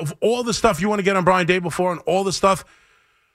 [0.00, 2.64] of all the stuff you want to get on Brian Daboll and all the stuff,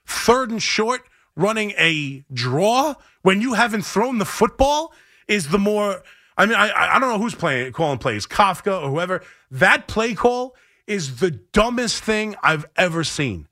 [0.06, 1.01] third and short,
[1.35, 4.93] running a draw when you haven't thrown the football
[5.28, 6.04] is the more.
[6.38, 9.21] I mean, I I don't know who's playing calling plays, Kafka or whoever.
[9.51, 10.55] That play call
[10.88, 13.47] is the dumbest thing I've ever seen.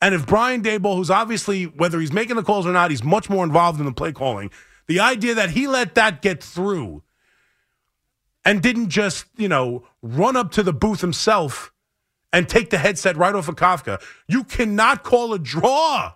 [0.00, 3.30] And if Brian Daboll, who's obviously whether he's making the calls or not, he's much
[3.30, 4.50] more involved in the play calling.
[4.88, 7.02] The idea that he let that get through
[8.44, 11.71] and didn't just, you know, run up to the booth himself
[12.32, 14.00] and take the headset right off of Kafka.
[14.28, 16.12] You cannot call a draw.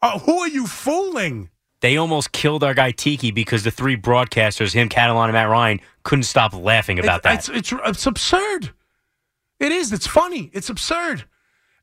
[0.00, 1.50] Uh, who are you fooling?
[1.80, 5.80] They almost killed our guy Tiki because the three broadcasters, him, Catalon, and Matt Ryan,
[6.04, 7.34] couldn't stop laughing about It- that.
[7.34, 8.70] It's, it's, it's absurd.
[9.58, 9.92] It is.
[9.92, 10.50] It's funny.
[10.52, 11.24] It's absurd.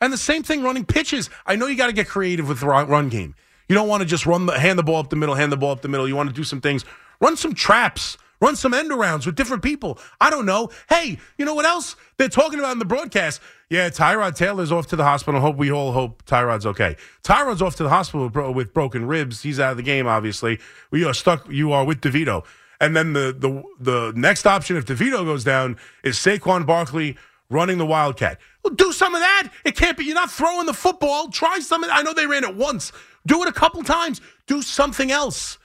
[0.01, 1.29] And the same thing running pitches.
[1.45, 3.35] I know you got to get creative with the run run game.
[3.67, 5.57] You don't want to just run the hand the ball up the middle, hand the
[5.57, 6.07] ball up the middle.
[6.07, 6.83] You want to do some things.
[7.21, 8.17] Run some traps.
[8.41, 9.99] Run some end arounds with different people.
[10.21, 10.69] I don't know.
[10.87, 13.41] Hey, you know what else they're talking about in the broadcast?
[13.69, 15.41] Yeah, Tyrod Taylor's off to the hospital.
[15.41, 16.95] Hope we all hope Tyrod's okay.
[17.23, 19.41] Tyrod's off to the hospital with, bro- with broken ribs.
[19.43, 20.07] He's out of the game.
[20.07, 21.49] Obviously, we are stuck.
[21.49, 22.45] You are with DeVito.
[22.81, 27.17] And then the the the next option if DeVito goes down is Saquon Barkley
[27.49, 28.39] running the Wildcat.
[28.63, 29.49] Well, do some of that.
[29.65, 31.29] It can't be you're not throwing the football.
[31.29, 32.93] Try some of I know they ran it once.
[33.27, 34.21] Do it a couple times.
[34.47, 35.57] Do something else.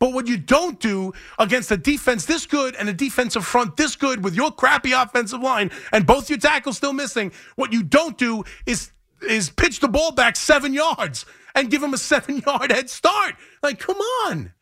[0.00, 3.94] But what you don't do against a defense this good and a defensive front this
[3.94, 8.18] good with your crappy offensive line and both your tackles still missing, what you don't
[8.18, 8.90] do is
[9.28, 13.36] is pitch the ball back seven yards and give them a seven yard head start.
[13.62, 14.52] Like, come on.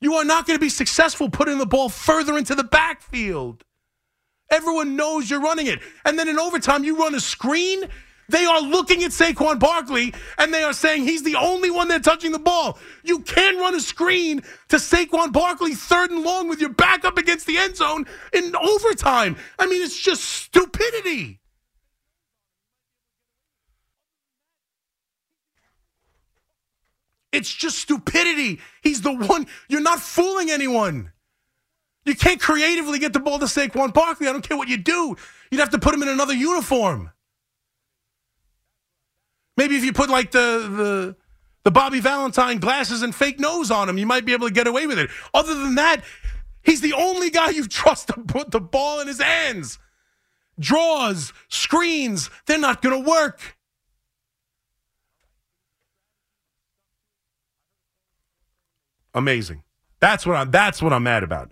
[0.00, 3.64] You are not going to be successful putting the ball further into the backfield.
[4.50, 5.78] Everyone knows you're running it.
[6.04, 7.84] And then in overtime, you run a screen.
[8.30, 12.04] They are looking at Saquon Barkley and they are saying he's the only one that's
[12.04, 12.78] touching the ball.
[13.02, 17.18] You can run a screen to Saquon Barkley third and long with your back up
[17.18, 19.36] against the end zone in overtime.
[19.58, 21.40] I mean, it's just stupidity.
[27.32, 28.60] It's just stupidity.
[28.82, 29.46] He's the one.
[29.68, 31.12] You're not fooling anyone.
[32.04, 34.28] You can't creatively get the ball to Saquon Barkley.
[34.28, 35.16] I don't care what you do.
[35.50, 37.10] You'd have to put him in another uniform.
[39.60, 40.38] Maybe if you put like the
[40.74, 41.16] the
[41.64, 44.66] the Bobby Valentine glasses and fake nose on him, you might be able to get
[44.66, 45.10] away with it.
[45.34, 46.02] Other than that,
[46.62, 49.78] he's the only guy you trust to put the ball in his hands.
[50.58, 53.58] Draws, screens, they're not going to work.
[59.12, 59.62] Amazing.
[60.00, 61.50] That's what I'm that's what I'm mad about.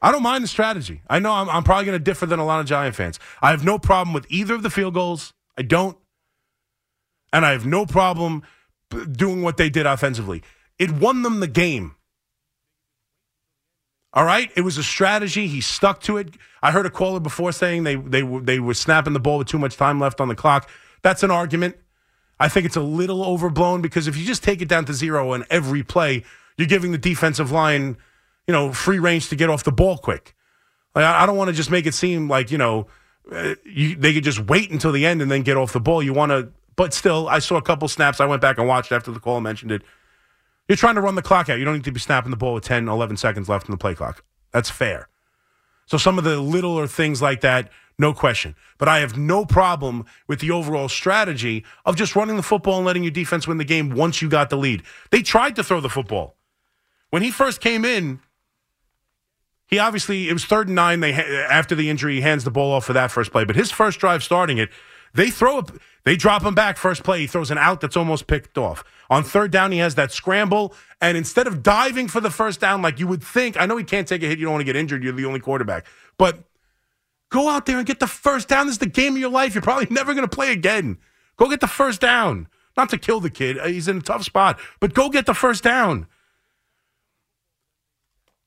[0.00, 1.02] I don't mind the strategy.
[1.10, 3.20] I know I'm, I'm probably going to differ than a lot of Giant fans.
[3.42, 5.34] I have no problem with either of the field goals.
[5.58, 5.98] I don't.
[7.32, 8.42] And I have no problem
[9.12, 10.42] doing what they did offensively.
[10.78, 11.94] It won them the game.
[14.14, 15.46] All right, it was a strategy.
[15.46, 16.34] He stuck to it.
[16.62, 19.58] I heard a caller before saying they they they were snapping the ball with too
[19.58, 20.68] much time left on the clock.
[21.02, 21.76] That's an argument.
[22.40, 25.32] I think it's a little overblown because if you just take it down to zero
[25.32, 26.24] on every play,
[26.56, 27.96] you're giving the defensive line,
[28.46, 30.34] you know, free range to get off the ball quick.
[30.94, 32.86] Like, I don't want to just make it seem like you know
[33.30, 36.02] uh, you, they could just wait until the end and then get off the ball.
[36.02, 38.20] You want to, but still, I saw a couple snaps.
[38.20, 39.82] I went back and watched after the call mentioned it.
[40.68, 41.58] You're trying to run the clock out.
[41.58, 43.76] You don't need to be snapping the ball with 10, 11 seconds left in the
[43.76, 44.24] play clock.
[44.52, 45.08] That's fair.
[45.86, 47.68] So some of the littler things like that,
[47.98, 48.54] no question.
[48.78, 52.86] But I have no problem with the overall strategy of just running the football and
[52.86, 54.84] letting your defense win the game once you got the lead.
[55.10, 56.36] They tried to throw the football.
[57.10, 58.20] When he first came in,
[59.66, 61.00] he obviously it was third and nine.
[61.00, 63.44] They after the injury, he hands the ball off for that first play.
[63.44, 64.70] But his first drive starting it,
[65.14, 65.72] they throw up,
[66.04, 67.20] they drop him back first play.
[67.20, 68.84] He throws an out that's almost picked off.
[69.10, 72.82] On third down, he has that scramble, and instead of diving for the first down
[72.82, 74.38] like you would think, I know he can't take a hit.
[74.38, 75.02] You don't want to get injured.
[75.02, 75.86] You're the only quarterback,
[76.18, 76.44] but
[77.30, 78.66] go out there and get the first down.
[78.66, 79.54] This is the game of your life.
[79.54, 80.98] You're probably never going to play again.
[81.36, 82.48] Go get the first down.
[82.76, 83.58] Not to kill the kid.
[83.58, 86.06] Uh, He's in a tough spot, but go get the first down.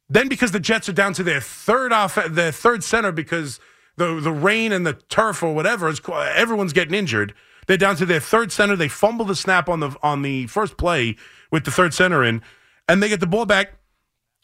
[0.10, 3.60] Then because the Jets are down to their third off their third center because
[3.98, 7.34] the the rain and the turf or whatever is everyone's getting injured.
[7.68, 8.76] They're down to their third center.
[8.76, 11.16] They fumble the snap on the on the first play
[11.52, 12.42] with the third center in,
[12.88, 13.74] and they get the ball back.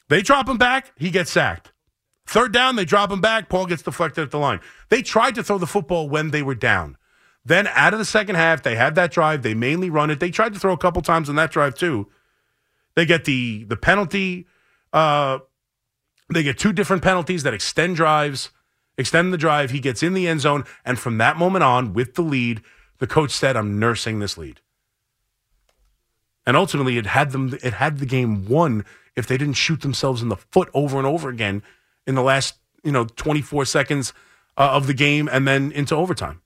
[0.10, 0.92] They drop him back.
[0.98, 1.72] He gets sacked.
[2.26, 3.48] Third down, they drop him back.
[3.48, 4.60] Paul gets deflected at the line.
[4.90, 6.98] They tried to throw the football when they were down.
[7.46, 9.42] Then out of the second half, they had that drive.
[9.42, 10.20] They mainly run it.
[10.20, 12.08] They tried to throw a couple times on that drive too.
[12.96, 14.48] They get the the penalty.
[14.92, 15.40] Uh,
[16.30, 18.52] they get two different penalties that extend drives,
[18.98, 19.72] extend the drive.
[19.72, 22.62] He gets in the end zone, and from that moment on, with the lead,
[23.00, 24.62] the coach said, "I'm nursing this lead."
[26.46, 27.58] And ultimately, it had them.
[27.62, 28.86] It had the game won
[29.16, 31.64] if they didn't shoot themselves in the foot over and over again
[32.06, 34.14] in the last, you know, 24 seconds
[34.56, 36.42] uh, of the game and then into overtime.